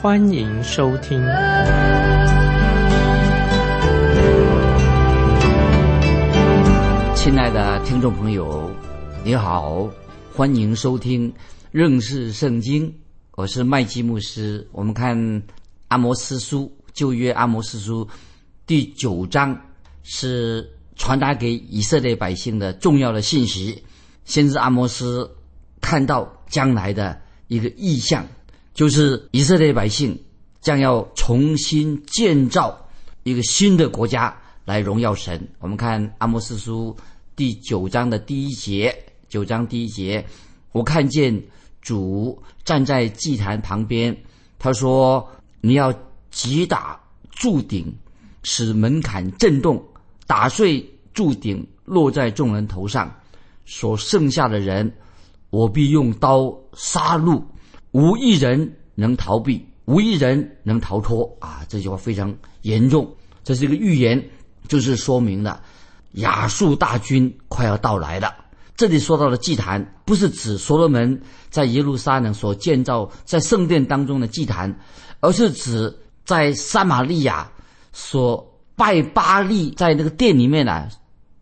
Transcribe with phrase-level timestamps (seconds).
[0.00, 1.18] 欢迎收听。
[7.16, 8.70] 亲爱的听众朋友，
[9.24, 9.90] 你好，
[10.32, 11.32] 欢迎收听。
[11.72, 12.94] 认识圣经，
[13.32, 14.64] 我是麦基牧师。
[14.70, 15.42] 我们看
[15.88, 18.06] 阿摩斯书旧约阿摩斯书
[18.68, 19.60] 第九章，
[20.04, 23.82] 是传达给以色列百姓的重要的信息。
[24.24, 25.28] 先知阿摩斯
[25.80, 28.24] 看到将来的一个意象，
[28.78, 30.16] 就是以色列百姓
[30.60, 32.88] 将要重新建造
[33.24, 34.32] 一个新的国家
[34.64, 35.48] 来荣耀神。
[35.58, 36.96] 我们看阿摩斯书
[37.34, 38.96] 第九章的第一节，
[39.28, 40.24] 九章第一节，
[40.70, 41.42] 我看见。
[41.80, 44.14] 主站在祭坛旁边，
[44.58, 45.26] 他说
[45.62, 45.92] ：“你要
[46.30, 47.92] 击打柱顶，
[48.42, 49.82] 使门槛震动，
[50.26, 53.12] 打碎柱顶，落在众人头上。
[53.64, 54.92] 所剩下的人，
[55.50, 57.42] 我必用刀杀戮，
[57.98, 62.32] 无一人能逃避，无一人能逃脱。”啊，这句话非常
[62.62, 64.24] 严重，这是一个预言，
[64.68, 65.60] 就是说明了
[66.12, 68.32] 亚述大军快要到来了。
[68.76, 74.78] 这里说到的祭坛，不是指所罗门在耶路撒冷所建造在圣殿当中的祭坛，
[75.18, 75.92] 而是指
[76.24, 77.50] 在撒玛利亚
[77.92, 80.88] 所拜巴利在那个殿里面呢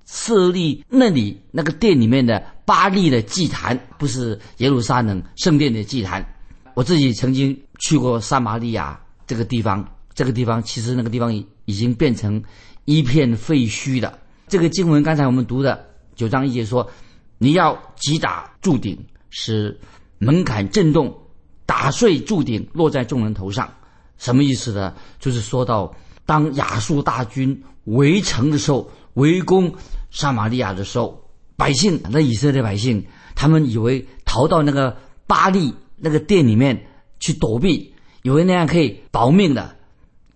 [0.06, 6.26] 设立那里那个殿里面的巴利的祭坛，不是耶路撒冷圣殿的祭坛。
[6.76, 9.82] 我自己曾经去过撒玛利亚这个地方，
[10.12, 11.34] 这个地方其实那个地方
[11.64, 12.40] 已经变成
[12.84, 14.18] 一片废墟了。
[14.46, 15.82] 这个经文刚才我们读的
[16.14, 16.86] 九章一节说。
[17.38, 19.78] 你要击打柱顶，使
[20.16, 21.14] 门槛震动，
[21.66, 23.70] 打碎柱顶，落在众人头上。
[24.16, 24.94] 什么意思呢？
[25.20, 29.70] 就是说到当亚述大军围城的时候，围攻
[30.10, 34.96] 撒玛利亚的时候，百姓那以色列百姓，他们以为逃到那个
[35.26, 36.86] 巴利那个店里面
[37.20, 39.76] 去躲避，以为那样可以保命的。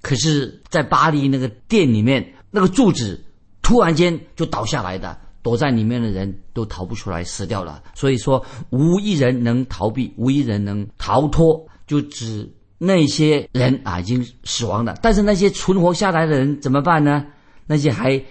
[0.02, 3.22] 可是，在巴黎那个店里面，那个柱子
[3.62, 5.18] 突然间就倒下来的。
[5.42, 7.82] 躲在里面的人都逃不出来，死掉了。
[7.94, 14.98] 所以说，无一人能逃避，无一人能逃脱，就指那些人啊已经死亡了。
[15.00, 17.24] 但是那些存活下来的人怎么办呢？
[17.66, 18.22] 那些还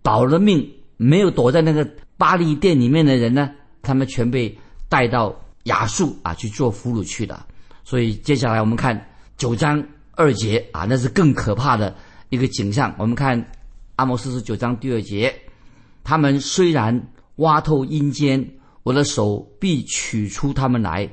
[0.00, 1.86] 保了命、没有躲在那个
[2.16, 3.50] 巴黎店里面的人呢？
[3.82, 4.56] 他们全被
[4.88, 7.46] 带到亚述啊去做俘虏去了。
[7.84, 8.98] 所以接下来我们看
[9.36, 11.94] 九章二节啊，那是更可怕的
[12.30, 12.94] 一个景象。
[12.98, 13.52] 我们看
[13.96, 15.34] 阿摩斯书九章第二节。
[16.02, 18.46] 他们虽然挖透阴间，
[18.82, 21.08] 我的手必取出他们来；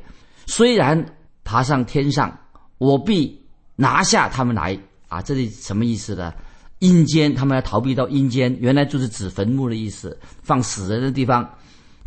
[0.48, 1.04] 虽然
[1.46, 2.38] 爬上天上，
[2.78, 3.42] 我必
[3.76, 4.78] 拿下他们来。
[5.08, 6.34] 啊，这里什么意思呢？
[6.80, 11.50] 阴间，他们要逃避到阴间，原来就是指坟墓的意思，放死人的地方。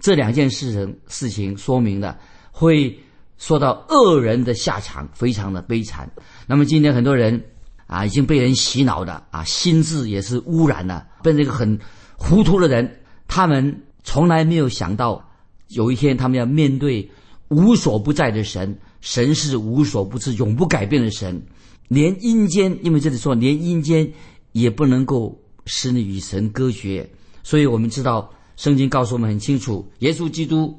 [0.01, 2.19] 这两件事情事情说明了，
[2.57, 2.97] 会
[3.37, 6.09] 说到恶人的下场非常的悲惨。
[6.47, 7.43] 那么今天很多人
[7.89, 11.79] 啊，已经被人洗脑的啊，心智也是污染了，被这个很。
[12.17, 15.29] 糊涂的人，他们从来没有想到，
[15.69, 17.11] 有一天他们要面对
[17.49, 18.79] 无所不在的神。
[19.01, 21.43] 神是无所不知、永不改变的神，
[21.89, 24.11] 连阴间，因为这里说连阴间
[24.53, 27.11] 也不能够使你与神隔绝。
[27.43, 30.79] 所以我们知道，圣经告诉我们很清楚，耶稣基督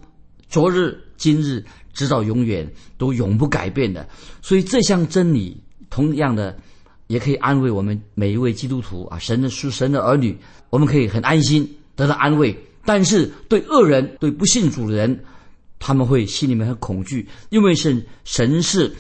[0.50, 4.08] 昨日、今日，直到永远都永不改变的。
[4.42, 6.58] 所以这项真理，同样的。
[7.08, 10.36] 也可以安慰我们每一位基督徒啊，神的属神的儿女，
[10.72, 12.58] 我们可以很安心得到安慰。
[12.84, 15.24] 但是对恶人、对不信主的人，
[15.78, 18.92] 他们会心里面很恐惧，因为是神是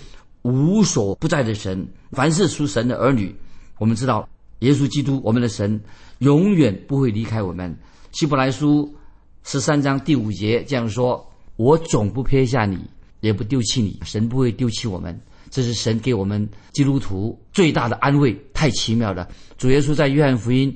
[0.44, 1.88] 无所不在的神。
[2.12, 3.36] 凡是属神的儿女，
[3.80, 4.30] 我们知道
[4.60, 5.82] 耶稣基督，我们的神
[6.20, 7.76] 永远不会离开我们。
[8.12, 8.94] 希伯来书
[9.42, 12.80] 十三章第五节这样说：“我总不撇下你，
[13.22, 14.00] 也不丢弃你。
[14.04, 15.20] 神不会丢弃我们。”
[15.52, 19.26] 这是神给我们基督徒最大的安慰，太奇妙了。
[19.58, 20.76] 主耶稣在约翰福音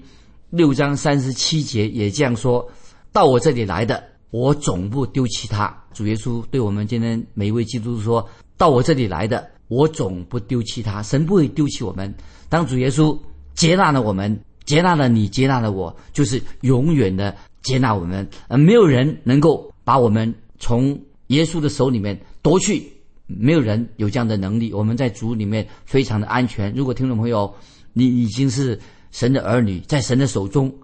[0.51, 2.65] 六章三十七节也这样说
[3.11, 11.03] ：“到我这里来的，我总不丢弃他。”主耶稣对我们今天每一位基督徒说：“到我这里来的，我总不丢弃他。
[11.03, 12.13] 神不会丢弃我们。
[12.47, 13.17] 当主耶稣
[13.55, 18.25] 接纳了我们，接纳了你，接纳了我，就是永远的接纳我们。
[18.47, 22.91] 而，没有人能够把我们从耶稣的手里面夺去。”
[23.31, 24.73] 没有人有这样的能力。
[24.73, 26.73] 我们在主里面非常的安全。
[26.73, 27.53] 如果听众朋友
[27.93, 28.79] 你已经是
[29.11, 30.75] 神的儿女，在神的手中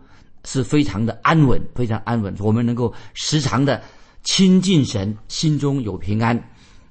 [0.44, 2.36] 是非常的安稳，非常安稳。
[2.38, 3.82] 我们能够时常的
[4.24, 6.40] 亲近神，心中有平安。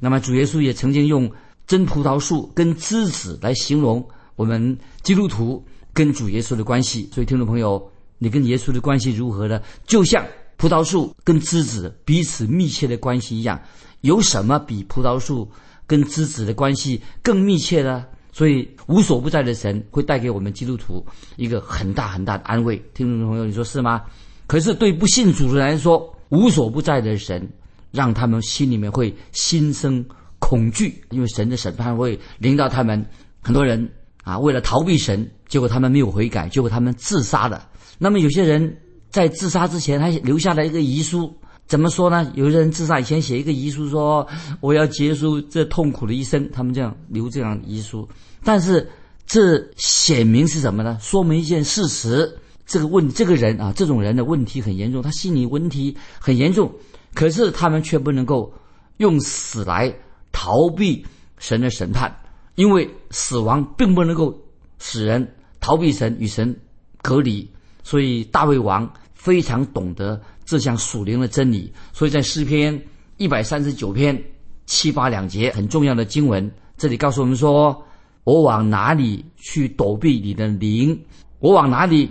[0.00, 1.30] 那么主耶稣也曾经用
[1.68, 4.04] 真葡萄树跟枝子来形容
[4.34, 7.08] 我们基督徒跟主耶稣的关系。
[7.12, 9.62] 所以听众朋友，你跟耶稣的关系如何呢？
[9.86, 10.26] 就像
[10.56, 13.60] 葡萄树跟枝子彼此密切的关系一样。
[14.00, 15.50] 有什么比葡萄树
[15.86, 18.04] 跟枝子的关系更密切呢？
[18.32, 21.04] 所以无所不在的神会带给我们基督徒
[21.36, 22.76] 一个很大很大的安慰。
[22.92, 24.02] 听众朋友，你说是吗？
[24.46, 27.48] 可是对不信主的人来说，无所不在的神
[27.92, 30.04] 让他们心里面会心生
[30.38, 33.04] 恐惧，因为神的审判会临到他们。
[33.40, 33.88] 很多人
[34.22, 37.68] 啊，为了逃避神，结果他们没有悔改，结果他们自杀了。
[37.98, 38.76] 那么有些人
[39.14, 41.32] 在自杀之前他留下了一个遗书。
[41.66, 42.32] 怎么说呢？
[42.34, 44.26] 有些人自杀以前写一个遗书，说
[44.60, 46.50] 我要结束这痛苦的一生。
[46.50, 48.08] 他们这样留这样遗书，
[48.42, 48.90] 但是
[49.24, 50.98] 这显明是什么呢？
[51.00, 56.70] 说明一件事实：这个问这个人啊，这种人的问题很严重，他心理问题很严重。
[57.14, 58.52] 可是他们却不能够
[58.96, 59.94] 用死来
[60.32, 61.06] 逃避
[61.38, 62.12] 神的审判，
[62.56, 64.36] 因为死亡并不能够
[64.80, 66.54] 使人逃避神与神
[67.00, 67.48] 隔离。
[67.84, 68.90] 所以大卫王
[69.24, 70.20] 非常懂得。
[70.44, 72.78] 这项属灵的真理，所以在诗篇
[73.16, 74.22] 一百三十九篇
[74.66, 77.82] 七八两节很重要的经文，这里告诉我们说：
[78.24, 81.02] 我往哪里去躲避你的灵？
[81.38, 82.10] 我往哪里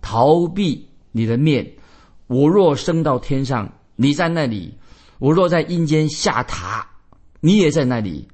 [0.00, 1.70] 逃避你的面？
[2.26, 4.72] 我若升到天上，你在那里；
[5.18, 6.82] 我若在阴间下榻，
[7.40, 8.26] 你也在那里。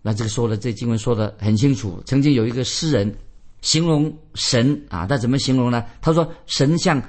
[0.00, 2.00] 那这个说的，这经文说的很清楚。
[2.06, 3.12] 曾经有一个诗人
[3.62, 5.84] 形容神啊，他怎么形容呢？
[6.00, 7.02] 他说：神像。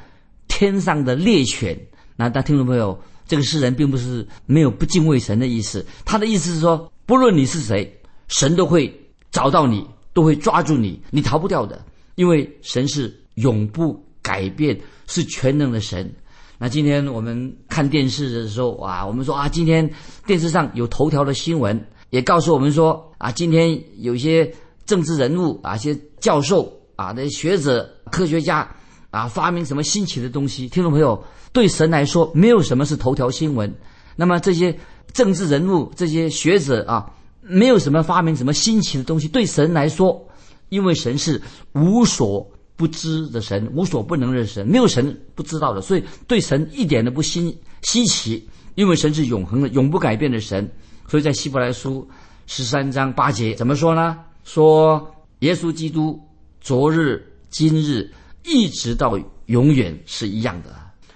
[0.64, 1.78] 天上的猎犬，
[2.16, 8.00] 那大听众朋友，这个诗人并不是没有不敬畏神的意思，他的意思是说，不论你是谁，
[8.30, 8.90] 神都会
[9.30, 11.84] 找到你，都会抓住你，你逃不掉的，
[12.16, 16.10] 因为神是永不改变，是全能的神。
[16.58, 19.90] 那今天我们看电视的时候啊，我们说啊，今天
[20.26, 21.78] 电视上有头条的新闻，
[22.10, 24.50] 也告诉我们说啊，今天有一些
[24.86, 28.74] 政治人物啊，一些教授啊，那些学者、科学家。
[29.14, 30.68] 啊，发明什么新奇的东西？
[30.68, 33.72] 听众朋友，对神来说，没有什么是头条新闻。
[34.16, 34.76] 那么这些
[35.14, 39.28] 政治人物、这些学者啊，没有什么发明什么新奇的东西。
[39.28, 40.28] 对神来说，
[40.70, 41.40] 因为神是
[41.74, 48.50] 无所不知的神，无所不能的神，没有神不知道的，所以对神一点都不新稀奇。
[48.74, 50.68] 因为神是永恒的、永不改变的神，
[51.08, 52.10] 所以在希伯来书
[52.48, 54.18] 十三章八节怎么说呢？
[54.44, 55.08] 说
[55.42, 56.20] 耶稣基督
[56.62, 58.12] 昨日、今日。
[58.44, 59.18] 一直到
[59.48, 60.76] 永远是一样的。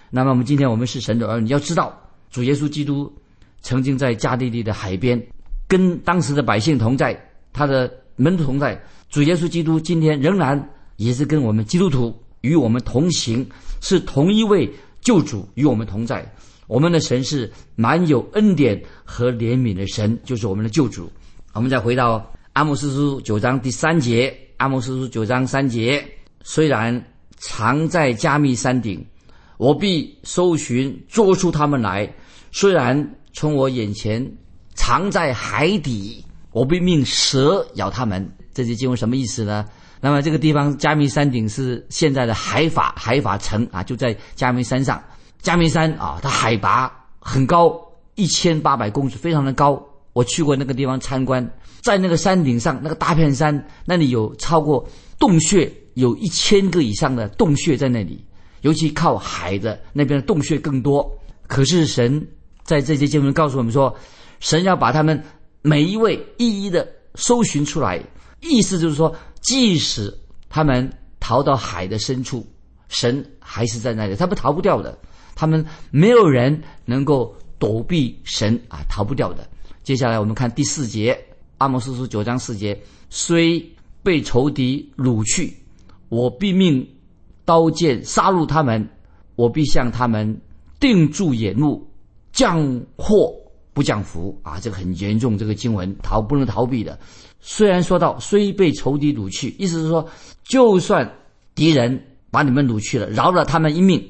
[0.09, 1.93] 那么我们今天我们是神的儿女，要知道
[2.29, 3.13] 主耶稣基督
[3.61, 5.21] 曾经在加利利的海边，
[5.67, 7.19] 跟当时的百姓同在，
[7.51, 8.81] 他的门徒同在。
[9.09, 13.45] 主耶稣基督今天仍然也是跟我们基督徒与我们同行，
[13.81, 14.69] 是同一位
[15.01, 16.25] 救主与我们同在。
[16.67, 21.11] 我们的神是满有恩典和怜悯的神，就是我们的救主。
[21.53, 26.01] 我们再回到阿莫斯书九章第三节，阿莫斯书九章三节，
[26.43, 27.03] 虽然。
[27.37, 29.05] 藏在加密山顶，
[29.57, 32.11] 我必搜寻捉出他们来。
[32.51, 34.25] 虽然从我眼前
[34.75, 38.29] 藏在海底，我必命蛇咬他们。
[38.53, 39.65] 这些经文什么意思呢？
[40.01, 45.03] 那么这个地方加密山顶是现在的海法海法城啊，就在加密山上。
[45.41, 47.79] 加密山啊，它海拔很高，
[48.15, 49.83] 一千八百公尺，非常的高。
[50.13, 51.47] 我去过那个地方参观，
[51.81, 54.83] 在那个山顶上，那个大片山那里有超过
[55.19, 55.71] 洞穴。
[55.93, 58.23] 有一千个以上的洞穴在那里，
[58.61, 61.11] 尤其靠海的那边的洞穴更多。
[61.47, 62.23] 可是神
[62.61, 63.91] 在这些经文告诉我们说，
[64.39, 65.19] 神要把他们
[65.63, 67.99] 每一位一一的搜寻出来。
[68.41, 70.15] 意思就是说，即使
[70.49, 70.87] 他们
[71.19, 72.45] 逃到海的深处，
[72.89, 74.95] 神还是在那里，他们逃不掉的。
[75.33, 79.49] 他们没有人能够躲避神啊，逃不掉的。
[79.81, 81.19] 接下来我们看第四节，
[81.57, 83.59] 阿摩斯书九章四节，虽
[84.07, 85.53] 被仇敌掳去。
[86.07, 86.87] 我必命
[87.43, 88.87] 刀剑杀戮他们，
[89.35, 90.39] 我必向他们
[90.79, 91.85] 定住眼目，
[92.31, 93.35] 降祸
[93.73, 94.57] 不降福啊！
[94.61, 96.97] 这个很严重，这个经文逃不能逃避的。
[97.41, 100.07] 虽然说到虽被仇敌掳去，意思是说，
[100.45, 101.13] 就算
[101.53, 104.01] 敌人把你们掳去了，饶了他们一命，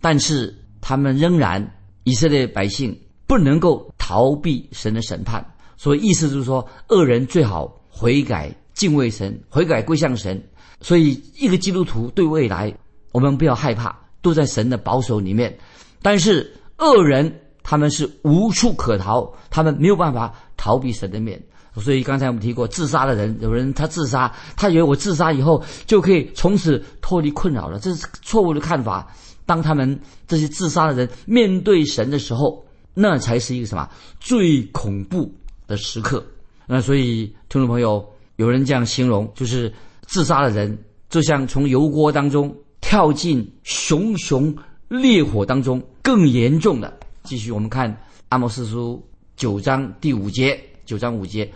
[0.00, 1.64] 但是他们仍然
[2.02, 2.92] 以色列百姓
[3.28, 5.46] 不能够逃避神的审判。
[5.76, 10.42] 所以意思就是说，恶人最好悔改敬畏神，悔改归向神。
[10.80, 12.76] 所以，一个基督徒对未来，
[13.12, 15.56] 我们不要害怕，都在神的保守里面。
[16.02, 20.78] 但是恶人他们是无处可逃，他们没有办法逃。
[20.78, 21.42] 避神的面。
[21.76, 29.12] 所以刚才我们提过，自杀的人，有人他自杀，他以为我自杀以后就可以从此脱离困扰了，这是错误的看法。
[29.44, 32.64] 当他们这些自杀的人面对神的时候，
[32.94, 33.88] 那才是一个什么
[34.20, 35.32] 最恐怖
[35.66, 36.24] 的时刻。
[36.66, 39.72] 那所以听众朋友，有人这样形容，就是
[40.06, 40.76] 自杀的人
[41.08, 44.54] 就像从油锅当中跳进熊熊
[44.88, 46.92] 烈火当中，更严重的。
[47.22, 47.96] 继续我们看
[48.28, 49.02] 阿摩斯书
[49.36, 51.50] 九章第五节，九章五节。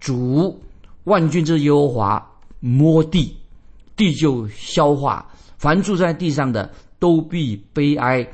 [0.00, 0.60] 主
[1.04, 3.36] 万军之耶和华摸地，
[3.96, 5.24] 地就消化；
[5.56, 8.26] 凡住在地上的都必悲哀，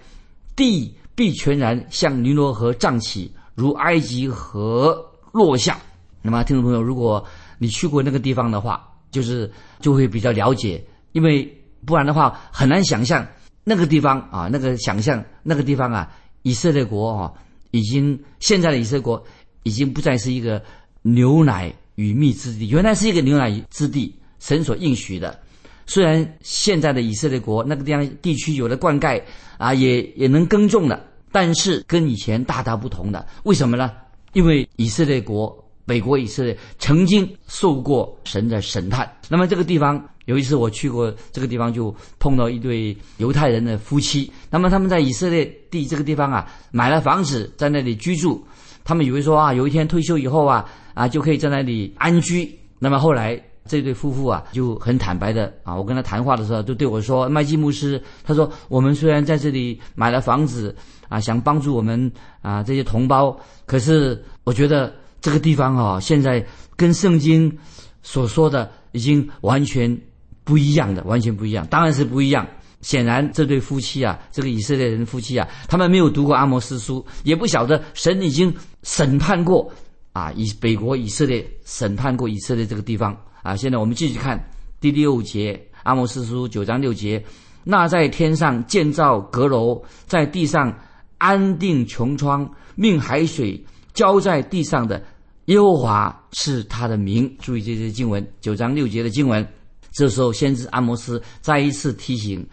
[0.57, 5.79] 地必全然向尼罗河涨起，如埃及河落下。
[6.23, 7.25] 那么，听众朋友，如果
[7.61, 9.49] 你去过那个地方的话，就是
[9.79, 11.49] 就会比较了解，因为
[11.87, 13.25] 不然的话很难想象
[13.63, 16.11] 那个地方啊，那个想象那个地方啊，
[16.43, 17.33] 以色列国啊，
[17.71, 19.25] 已经现在的以色列国
[19.63, 20.61] 已经不再是一个。
[21.03, 25.41] 牛奶与蜜之地，原来是一个牛奶之地，神所应许的。
[25.87, 29.19] 虽然现在的以色列国那个地方地区有了灌溉
[29.57, 31.03] 啊，也也能耕种了，
[31.33, 33.27] 但是跟以前大大不同的。
[33.45, 33.93] 为什么呢？
[34.35, 39.11] 因为以色列国北国以色列曾经受过神的审判。
[39.29, 44.31] 那么这个地方有一次我去过这个地方，就碰到一对犹太人的夫妻。
[44.49, 48.41] 那么他们在以色列地这个地方啊，买了房子在那里居住。
[48.85, 50.65] 他们以为说啊，有一天退休以后啊。
[50.93, 52.59] 啊，就可以在那里安居。
[52.79, 60.75] 那么后来这对夫妇啊，就很坦白的啊，我跟他谈话的时候，就对我说：“麦基牧师，他说我们虽然在这里买了房子
[61.09, 62.11] 啊，想帮助我们
[62.43, 63.35] 啊这些同胞，
[63.67, 66.45] 可是我觉得这个地方啊，现在
[66.77, 67.57] 跟圣经
[68.03, 70.01] 所说的已经完全
[70.45, 71.67] 不一样的，完全不一样。
[71.69, 72.47] 当然是不一样。
[72.81, 79.71] 显然这对夫妻啊，这个以色列人夫妻啊，他们没有读过阿摩斯书，也不晓得神已经审判过。”
[80.13, 83.55] 啊，以北国以色列审判过以色列这个地方啊。
[83.55, 84.45] 现在我们继续看
[84.81, 87.25] 第六节，阿摩斯书九章六节：
[87.63, 90.77] 那在天上建造阁楼，在地上
[91.19, 95.03] 安定穹苍，命海水浇在地上的
[95.47, 97.35] 耶和华是他的名。
[97.41, 99.47] 注意这些经文，九章六节的经文。
[99.93, 102.47] 这时候，先知阿摩斯再一次提醒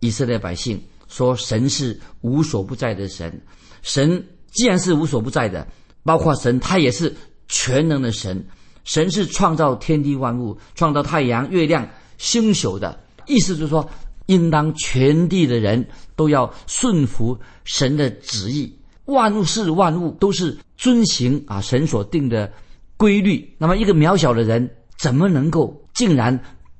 [0.00, 3.40] 以色列百姓说：神是无所不在的神。
[3.82, 5.66] 神既然是无所不在的。
[6.06, 7.10] 包括神，他也是
[7.48, 8.46] 全能的神。
[8.84, 13.00] 神是创造天地万物、创造太阳、月亮、星宿的。
[13.26, 13.88] 意思就是说，
[14.26, 15.82] 应当全地的人
[16.14, 18.70] 都要顺服神的旨意。
[19.06, 22.50] 万事万物，都是遵行啊神所定的
[22.96, 23.54] 规律。
[23.58, 24.68] 那么，一个渺小的人
[24.98, 26.38] 怎么能够竟然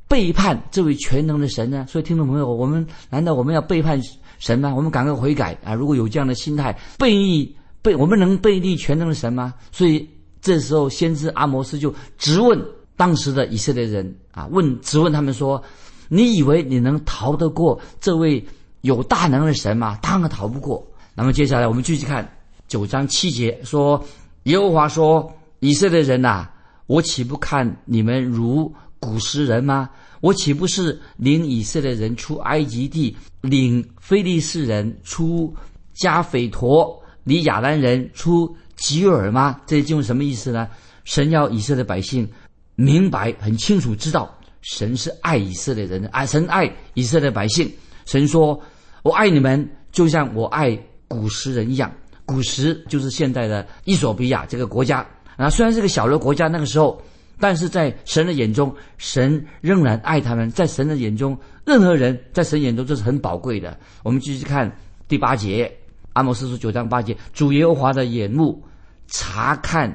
[0.09, 1.87] 背叛这位全能的神呢？
[1.89, 4.01] 所以，听众朋友，我们难道我们要背叛
[4.39, 4.75] 神吗？
[4.75, 5.75] 我们赶快悔改啊！
[5.75, 7.57] 如果有这样的心态，背逆。
[7.83, 9.53] 背我们能背逆全能的神吗？
[9.71, 10.09] 所以
[10.41, 12.59] 这时候先知阿摩斯就质问
[12.97, 15.63] 当时的以色列人啊，问质问他们说
[16.09, 18.43] ：“你以为你能逃得过这位
[18.81, 19.99] 有大能的神吗？
[20.01, 20.83] 当然逃不过。”
[21.15, 22.29] 那么接下来我们继续看
[22.67, 24.05] 九章七节，说
[24.45, 26.49] 耶和华说：“以色列人呐，
[26.87, 29.89] 我岂不看你们如古时人吗？
[30.21, 35.55] 我岂不是领以色列人出埃及地，领非利士人出
[35.93, 39.61] 加斐陀？”领亚兰人出吉尔吗？
[39.67, 40.69] 这些经文什么意思呢？
[41.05, 42.29] 神要以色列百姓
[42.75, 47.71] 明白、很清楚知道，神是爱以色列人，爱神爱以色列百姓。
[48.05, 48.61] 神说
[49.05, 50.79] ：“我爱你们，就像我爱
[51.15, 51.93] 古时人一样。”
[52.27, 55.07] 古时就是现在的伊索比亚这个国家
[55.37, 57.01] 啊，虽然是个小的国家，那个时候，
[57.39, 60.51] 但是在神的眼中，神仍然爱他们。
[60.51, 63.79] 在神的眼中，任何人在神眼中这是很宝贵的。
[64.03, 64.75] 我们继续看
[65.07, 65.71] 第八节。
[66.15, 68.65] 阿摩斯书九章八节，主耶和华的眼目
[69.09, 69.93] 查看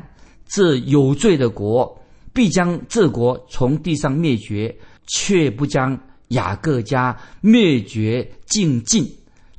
[0.48, 2.00] 这有罪的国，
[2.32, 4.76] 必将这国从地上灭绝，
[5.08, 9.10] 却不将雅各家灭绝尽尽。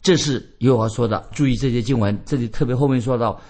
[0.02, 1.28] 这是耶和华说的。
[1.32, 3.40] 注意这些经文，这里特别后面说到，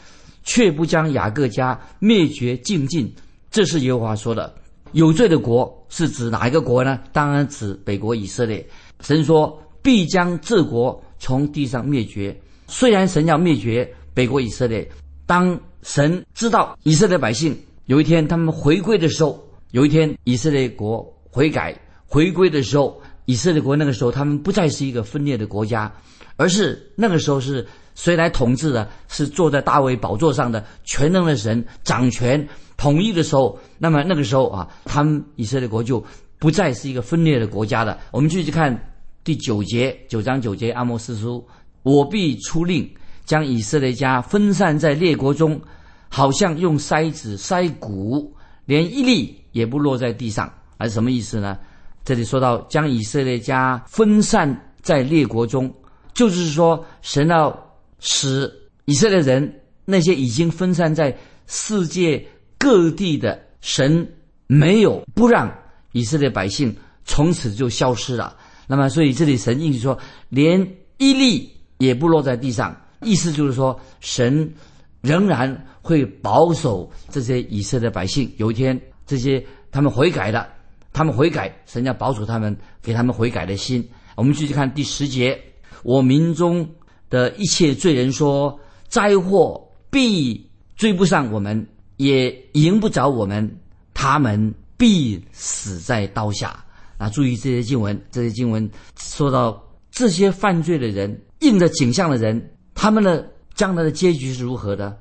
[0.43, 3.13] 却不将雅各家灭绝尽尽。
[3.51, 4.55] 这是耶和华说的。
[4.93, 6.99] 有罪的国是指哪一个国呢？
[7.13, 8.67] 当然指北国以色列。
[9.01, 12.37] 神说必将这国从地上灭绝。
[12.67, 14.89] 虽然神要灭绝北国以色列，
[15.27, 19.41] 当神知道以色列百姓有一天他们回归的时候，
[19.71, 25.93] 有一天以色列国悔改回归的时候，以色列国那个时候他们不再是一个分裂的国家，
[26.41, 28.89] 而是那个时候是谁来统治的？
[29.09, 36.03] 是坐在大卫宝座上的全能的神掌权统一的时候，那么那个时候啊，他们以色列国就
[36.39, 37.99] 不再是一个分裂的国家了。
[38.11, 38.75] 我们继续看
[39.23, 41.47] 第九节九章九节阿摩斯书。
[41.83, 42.91] 我必出令，
[43.27, 45.61] 将以色列家分散在列国中，
[46.09, 50.51] 好像用筛子筛谷，连一粒也不落在地上。
[50.81, 51.59] 是什么意思呢？
[52.03, 55.71] 这里说到将以色列家分散在列国中，
[56.15, 58.53] 就是说神要使
[58.85, 62.25] 以色列人那些已经分散在世界
[62.59, 64.07] 各地的神
[64.47, 65.53] 没有不让
[65.93, 66.75] 以色列百姓
[67.05, 68.37] 从此就消失了。
[68.67, 69.99] 那么，所以这里神意思说，
[70.29, 70.61] 连
[70.99, 74.55] 一粒也不落在地上，意思就是说，神
[75.01, 78.33] 仍然会保守这些以色列百姓。
[78.37, 80.47] 有一天，这些他们悔改了。
[80.93, 83.89] 他们悔改，神要保守他们，给他们悔改的心。
[84.17, 85.41] 我们继续看第十节：
[85.83, 86.69] 我民中
[87.09, 88.59] 的一切罪人说，
[88.89, 93.59] 灾祸必追不上我们，也赢不着我们，
[93.95, 96.65] 他们必死在刀下。
[96.99, 104.97] 啊，注意这些经文，这些经文说到这些犯罪的人，应着景象的人，他们的将来的结局是如何的？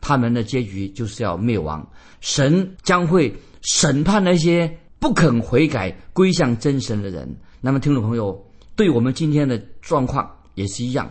[0.00, 1.86] 他们的结局就是要灭亡，
[2.20, 4.78] 神将会审判那些。
[5.00, 7.28] 不肯悔改归向真神的人，
[7.60, 8.42] 那么听众朋友，
[8.76, 11.08] 对我们今天的状况也是一样，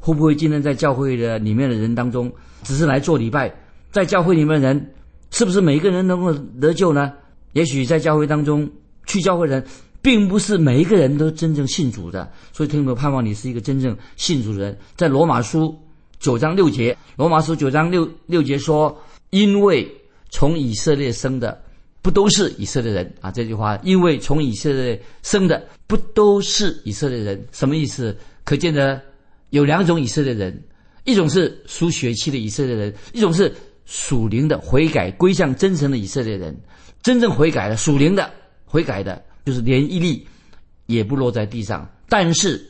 [0.00, 3.54] 会不会今天在教会的里面的人当中，只是来做礼拜，
[3.90, 4.94] 在教会里面的人，
[5.30, 7.12] 是不是每一个人能够得救呢？
[7.52, 8.68] 也许在教会当中
[9.06, 9.64] 去教会人，
[10.02, 14.78] 并不是每一个人都真正信主的，所以听众盼望你是一个真正信主的人。
[14.96, 15.74] 在罗马书
[16.18, 18.96] 九章六节，罗马书九章六六节说，
[19.30, 19.88] 因为
[20.30, 21.63] 从以色列生的。
[22.04, 23.30] 不都是以色列人啊？
[23.30, 28.14] 这句话，因为从以色列生的不都是以色列人，什么意思？
[28.44, 29.00] 可见呢
[29.48, 30.62] 有两种以色列人，
[31.04, 33.50] 一种是属血气的以色列人，一种是
[33.86, 36.54] 属灵的悔改归向真神的以色列人。
[37.02, 38.30] 真正悔改的属灵的
[38.66, 40.26] 悔改的，就是连一粒
[40.84, 41.90] 也不落在地上。
[42.06, 42.62] 但是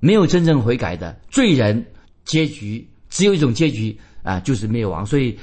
[0.00, 1.82] 没有真正悔改的罪人，
[2.26, 5.06] 结局只有一种结局啊，就是灭亡。
[5.06, 5.34] 所以。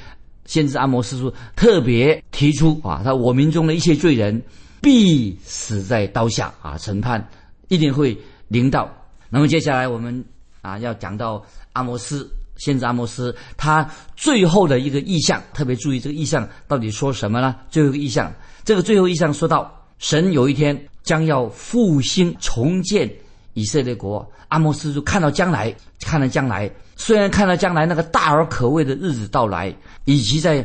[0.50, 4.42] 先知阿摩斯书特别提出啊，他我民中的一切罪人
[4.80, 7.24] 必死在刀下啊，审判
[7.68, 8.90] 一定会临到。
[9.28, 10.24] 那么接下来我们
[10.60, 11.40] 啊要讲到
[11.72, 17.54] 阿摩斯先知阿摩斯他最后的一个意象，特别注意这个意象到底说什么呢？
[17.70, 18.32] 最后一个意象，
[18.64, 23.08] 这个最后意象说到神有一天将要复兴重建
[23.54, 24.28] 以色列国。
[24.48, 26.68] 阿摩斯就看到将来，看到将来。
[27.02, 30.62] 虽然看到将来那个大而可畏的日子到来，以及在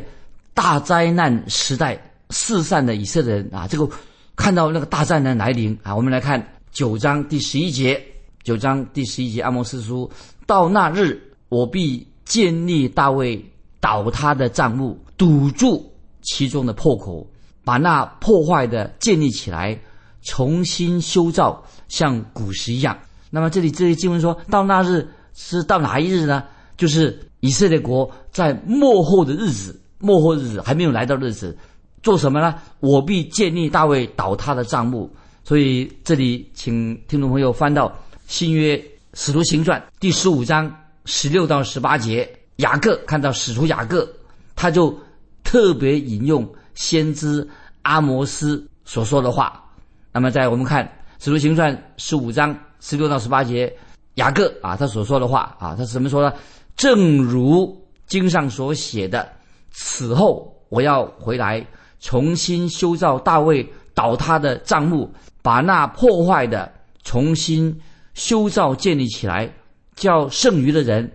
[0.52, 3.88] 大灾难时代四散的以色列人啊，这个
[4.36, 7.98] 看到那个大灾难来临啊，我们来看九章第十一节，
[8.42, 10.10] 九章第十一节，阿摩斯书
[10.46, 11.18] 到那日，
[11.48, 13.42] 我必建立大卫
[13.80, 17.26] 倒塌的帐幕，堵住其中的破口，
[17.64, 19.76] 把那破坏的建立起来，
[20.20, 22.94] 重新修造，像古时一样。
[23.30, 25.08] 那么这里这些经文说到那日。
[25.36, 26.42] 是到哪一日呢？
[26.78, 31.56] 就是以色列国在末后的日子，末后日子还没有来到日子，
[32.02, 32.54] 做什么呢？
[32.80, 35.08] 我必建立大卫倒塌的帐幕。
[35.44, 37.94] 所以这里请听众朋友翻到
[38.26, 38.82] 新约
[39.14, 44.08] 使徒行传第十五章十六到十八节，雅各看到使徒雅各，
[44.54, 44.98] 他就
[45.44, 47.46] 特别引用先知
[47.82, 49.62] 阿摩斯所说的话。
[50.12, 53.70] 那么在我们看使徒行传十五章十六到十八节。
[54.16, 56.34] 雅各啊，他所说的话啊，他怎么说呢？
[56.76, 57.74] 正如
[58.06, 59.26] 经上所写的，
[59.70, 61.66] 此后我要回来，
[62.00, 66.70] 重新修造大卫倒塌的帐幕，把那破坏的
[67.02, 67.74] 重新
[68.14, 69.50] 修造建立起来，
[69.94, 71.10] 叫剩余的人，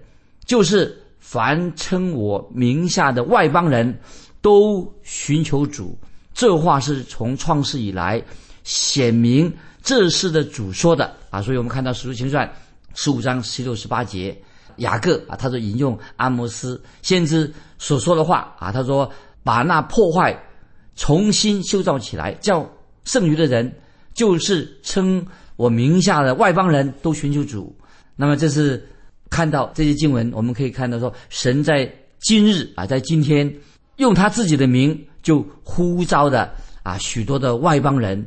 [0.45, 3.99] 就是凡称我名下的外邦人
[4.41, 5.97] 都寻求主。
[6.33, 8.23] 这话是从创世以来
[8.63, 9.51] 显明
[9.83, 12.47] 这事的主说的啊，所以我们看到《使徒行传》。
[12.93, 14.35] 十五章十六十八节，
[14.77, 19.11] 雅各啊，他说引用阿摩斯先知所说的话啊，他说
[19.43, 20.37] 把那破坏
[20.95, 22.69] 重新修造起来，叫
[23.05, 23.73] 剩余的人，
[24.13, 25.25] 就是称
[25.55, 27.75] 我名下的外邦人都寻求主。
[28.15, 28.87] 那么这是
[29.29, 33.51] 看到这些经文，我们可以看到说，神在今日啊，在今天
[33.95, 38.23] 用他自己的名，就呼召的啊许多的外邦人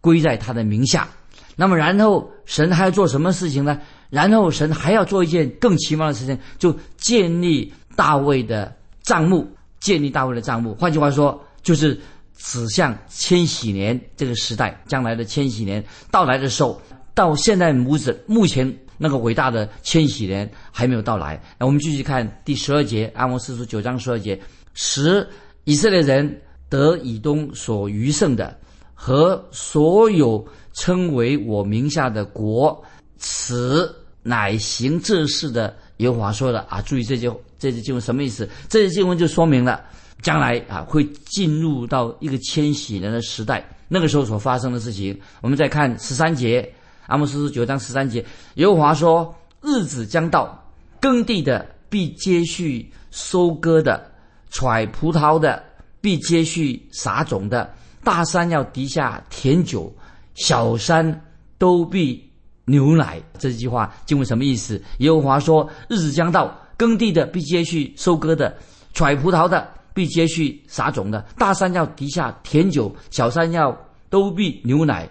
[0.00, 1.08] 归在他的名下。
[1.56, 3.80] 那么然后神还要做什么事情呢？
[4.10, 9.46] 然后神还要做一件更奇妙的事情，就建立大卫的账目，
[9.80, 10.74] 建立大卫的账目。
[10.76, 11.98] 换句话说，就是
[12.36, 16.80] 指向千禧年这个时代，将来的千禧年到来的时候，
[17.14, 21.40] 到现在母子目前那个伟大的千禧年还没有到来。
[21.58, 24.40] 那我们继续看第十二节，阿摩斯书九章十二节，
[24.72, 25.28] 使
[25.64, 28.56] 以色列人得以东所余剩的
[28.94, 32.82] 和所有称为我名下的国。
[33.20, 38.48] 此乃行这事的耶和华说的啊，注意这句这句经文什么意思？
[38.68, 39.82] 这句经文就说明了
[40.20, 45.18] 将来啊会进入到一个千禧年的时代，那个时候所发生的事情。
[45.40, 46.72] 我们再看十三节，
[47.06, 54.10] 阿摩斯书九章十三节，耶和华说：日子将到，耕地的必接续收割的，
[54.50, 55.62] 采葡萄的
[56.00, 57.72] 必接续撒种的，
[58.04, 59.92] 大山要滴下甜酒，
[60.34, 61.24] 小山
[61.56, 62.27] 都必。
[62.68, 64.80] 牛奶这句话经文什么意思？
[64.98, 68.54] 耶和华说：“日子将到，耕地的必接续收割的，
[68.92, 71.20] 采葡萄的必接续撒种的。
[71.38, 73.76] 大山要滴下甜酒，小山要
[74.10, 75.08] 都必牛奶。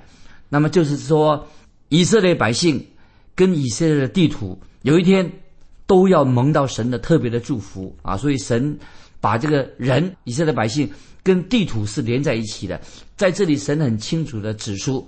[0.49, 1.45] 那么就是说，
[1.89, 2.85] 以色列百姓
[3.35, 5.29] 跟以色列的地土有一天
[5.87, 8.15] 都要蒙到神的特别的祝福啊！
[8.15, 8.77] 所以神
[9.19, 10.89] 把这个人以色列百姓
[11.23, 12.79] 跟地土是连在一起的。
[13.15, 15.05] 在这里，神很清楚的指出。”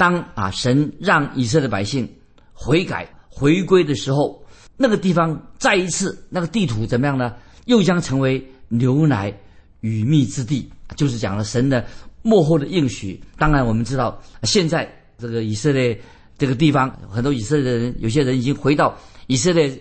[0.00, 2.10] 当啊，神让以色列百姓
[2.54, 4.42] 悔改回归的时候，
[4.78, 7.34] 那个地方再一次那个地图怎么样呢？
[7.66, 9.30] 又将成为牛奶
[9.80, 11.84] 与蜜之地，就是讲了神的
[12.22, 13.20] 幕后的应许。
[13.36, 16.00] 当然，我们知道现在这个以色列
[16.38, 19.78] 这个地方，很多以色列人，有些人已经回到以色列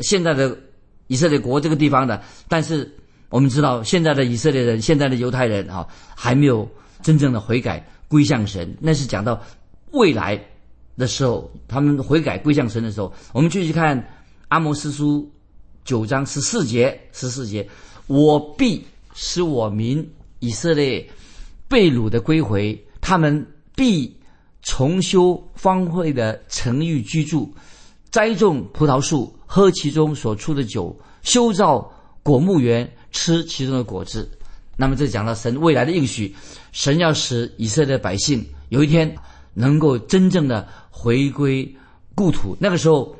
[0.00, 0.58] 现在的
[1.06, 2.92] 以色列国这个地方的，但是
[3.28, 6.68] 我们知道现在的以色列人，现在的犹太人啊，还没有
[7.00, 7.86] 真正的悔改。
[8.12, 9.40] 归向神，那是讲到
[9.92, 10.38] 未来
[10.98, 13.10] 的时候，他们悔改归向神的时候。
[13.32, 14.06] 我们继续看
[14.48, 15.32] 阿摩斯书
[15.82, 17.66] 九章十四节，十四节：
[18.08, 20.06] 我必使我民
[20.40, 21.08] 以色列
[21.68, 24.14] 被掳的归回，他们必
[24.60, 27.50] 重修荒废的城域居住，
[28.10, 31.90] 栽种葡萄树，喝其中所出的酒，修造
[32.22, 34.30] 果木园，吃其中的果子。
[34.76, 36.34] 那么这讲到神未来的应许，
[36.72, 39.14] 神要使以色列百姓有一天
[39.54, 41.70] 能够真正的回归
[42.14, 42.56] 故土。
[42.58, 43.14] 那个时候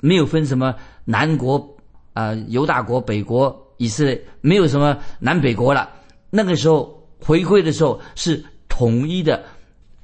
[0.00, 1.76] 没有分什么南国
[2.14, 5.90] 啊、犹大国、北国、以色列，没有什么南北国了。
[6.30, 9.42] 那个时候回归的时候是统一的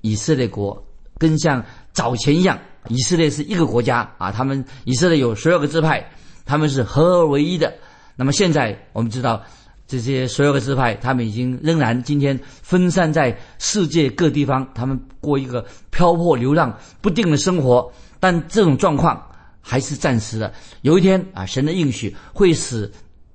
[0.00, 0.84] 以色列国，
[1.18, 2.58] 跟像早前一样，
[2.88, 4.32] 以色列是一个国家啊。
[4.32, 6.04] 他们以色列有十二个支派，
[6.44, 7.72] 他们是合而为一的。
[8.16, 9.40] 那么现在我们知道。
[9.88, 17.90] 这些所有的支派，他们已经仍然今天分散在世界各地方，他们过一个漂泊流浪不定的生活。
[18.20, 19.20] 但这种状况
[19.62, 20.52] 还是暂时的。
[20.82, 22.90] 有一天啊，神的应许会使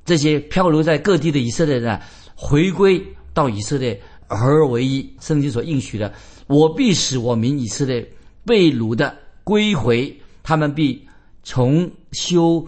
[0.06, 2.00] 这些漂流在各地的以色列人
[2.36, 5.12] 回归到以色列，合而为一。
[5.20, 6.14] 圣经所应许的，
[6.46, 8.08] 我必使我民以色列
[8.46, 11.04] 被掳的归回，他们必
[11.44, 12.64] 重修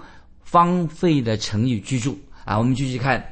[0.49, 2.17] 荒废的城邑居住。
[2.45, 3.23] 啊，我们继续看。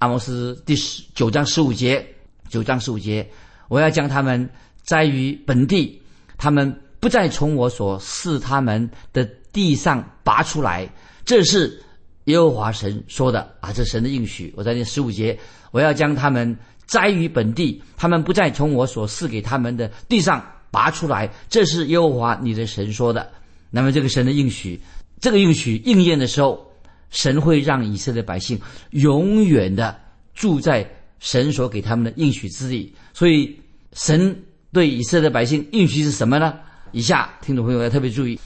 [0.00, 2.02] 阿摩斯第十九章十五节，
[2.48, 3.28] 九章十五节，
[3.68, 4.48] 我要将他们
[4.82, 6.00] 栽于本地，
[6.38, 10.90] 他们不再从我所赐他们的地上拔出来。
[11.26, 11.82] 这是
[12.24, 14.50] 耶和华神说的啊，这神的应许。
[14.56, 15.38] 我在念十五节，
[15.70, 21.30] 我要将他们栽于本地，他们不再从我所赐给他们的地上拔出来。
[21.50, 23.30] 这是耶和华你的神说的。
[23.68, 24.80] 那么这个神的应许，
[25.20, 26.69] 这个应许应验的时候。
[27.10, 28.58] 神会让以色列百姓
[28.90, 29.96] 永远的
[30.34, 33.54] 住在神所给他们的应许之地，所以
[33.92, 34.34] 神
[34.72, 36.54] 对以色列百姓应许是什么呢？
[36.92, 38.38] 以下听众朋友要特别注意，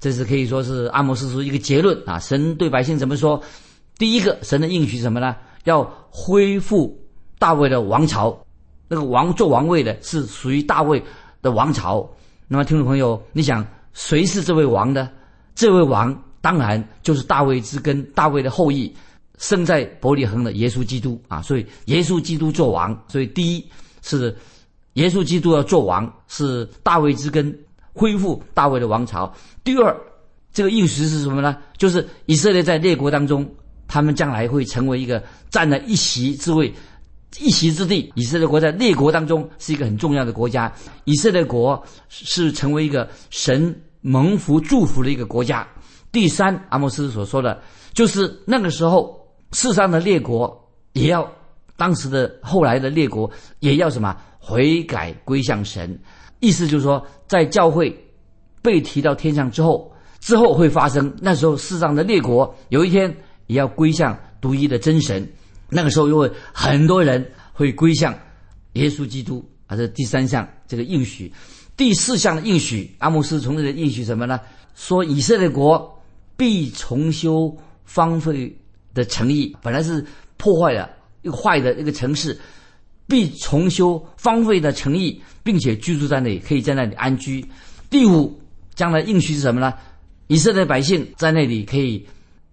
[0.00, 2.18] 这是可以说是阿摩斯书一个结论啊。
[2.18, 3.42] 神对百姓怎么说？
[3.98, 5.36] 第一个，神的应许是什么呢？
[5.64, 6.98] 要恢复
[7.38, 8.36] 大卫的王朝，
[8.88, 11.02] 那个王做王位的是属于大卫
[11.42, 12.08] 的王朝。
[12.48, 15.10] 那么听众朋友，你想谁是这位王呢？
[15.54, 16.16] 这位王。
[16.42, 18.92] 当然就是大卫之根，大卫的后裔，
[19.38, 23.64] 生在伯利恒的耶稣基督啊，所以耶稣基督做王，所以第一
[24.02, 24.36] 是
[24.94, 27.56] 耶稣基督要做王，是大卫之根，
[27.92, 29.32] 恢复大卫的王朝。
[29.64, 29.96] 第二，
[30.52, 31.56] 这个应许是什么呢？
[31.78, 33.48] 就是以色列在列国当中，
[33.86, 36.74] 他们将来会成为一个占了一席之位、
[37.38, 38.12] 一席之地。
[38.16, 40.72] 以色列国在列国当中是一个很重要的国家，
[41.04, 45.66] 以色列国是成为一个神蒙福祝福的一个国家。
[46.12, 47.62] 第三，阿莫斯所说的，
[47.94, 49.18] 就是那个时候
[49.52, 51.26] 世上的列国也要，
[51.74, 53.28] 当时的后来的列国
[53.60, 55.98] 也要什么悔改归向神，
[56.40, 57.98] 意思就是说，在教会
[58.60, 65.26] 被提到天上之后，之后会发生，那时候世上的列国有一天也要归向独一的真神，
[65.70, 68.14] 那个时候又会很多人会归向
[68.74, 71.32] 耶稣基督，啊，这第三项这个应许，
[71.74, 74.38] 第四项的应许，阿莫斯从这里应许什么呢？
[74.74, 75.98] 说以色列国。
[76.36, 78.56] 必重修荒废
[78.94, 80.04] 的城邑，本来是
[80.36, 80.88] 破坏的
[81.22, 82.38] 一个坏的一个城市，
[83.06, 87.44] 必重修荒废的城邑，并且居住在那里，可以在那里安居。
[87.90, 88.40] 第五，
[88.74, 89.72] 将来应许是什么呢？
[90.28, 92.06] 以色列百姓在那里可以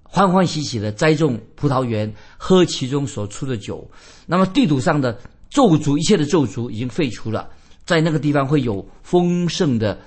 [0.03, 3.89] 欢欢喜喜的栽种葡萄园，喝其中所出的酒。
[4.25, 5.17] 那么地图上的
[5.49, 7.49] 咒诅，一切的咒诅已经废除了，
[7.85, 9.97] 在那个地方会有丰盛的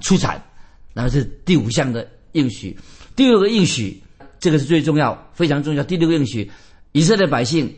[0.00, 0.42] 出产。
[0.92, 2.76] 那么是第五项的应许。
[3.16, 4.02] 第六个应许，
[4.40, 5.82] 这个是最重要、非常重要。
[5.84, 6.50] 第六个应许，
[6.92, 7.74] 以色列百姓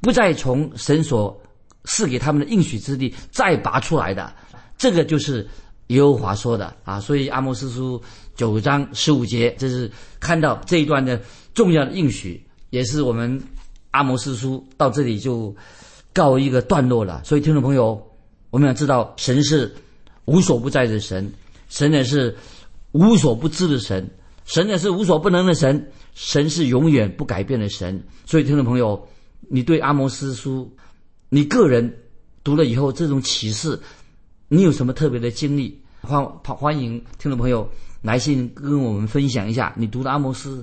[0.00, 1.40] 不再从神所
[1.84, 4.32] 赐给他们的应许之地再拔出来的，
[4.76, 5.46] 这个就是
[5.88, 7.00] 耶和华说的啊。
[7.00, 8.02] 所以阿摩斯书。
[8.36, 11.22] 九章十五节，这是看到这一段的
[11.54, 13.40] 重要的应许，也是我们
[13.92, 15.54] 阿摩斯书到这里就
[16.12, 17.22] 告一个段落了。
[17.22, 18.04] 所以，听众朋友，
[18.50, 19.72] 我们要知道，神是
[20.24, 21.32] 无所不在的神，
[21.68, 22.36] 神也是
[22.90, 24.10] 无所不知的神，
[24.44, 28.02] 神呢是无所不能的神，神是永远不改变的神。
[28.26, 29.08] 所以，听众朋友，
[29.48, 30.70] 你对阿摩斯书，
[31.28, 31.92] 你个人
[32.42, 33.78] 读了以后，这种启示，
[34.48, 35.80] 你有什么特别的经历？
[36.02, 37.68] 欢欢迎听众朋友。
[38.02, 40.62] 来信跟我们分享一下，你读了阿摩斯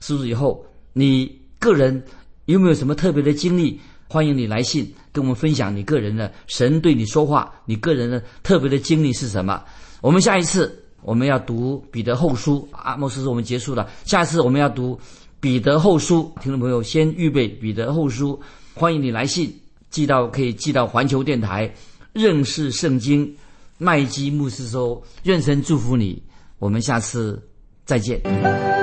[0.00, 2.02] 书以后，你个人
[2.46, 3.78] 有没有什么特别的经历？
[4.08, 9.62] 欢迎你来信跟我们分享你个人的神对你说话，你个人的特别的经历是什么？
[10.00, 14.98] 我们下一次我们要读彼得后书，阿摩斯我们结束了，下次我们要读
[15.40, 18.40] 彼得后书，听众朋友先预备彼得后书，
[18.74, 19.54] 欢迎你来信
[19.90, 21.72] 寄到可以寄到环球电台
[22.12, 23.34] 认识圣经
[23.78, 26.22] 麦基牧师收，愿神祝福你。
[26.58, 27.42] 我们下次
[27.86, 28.79] 再见。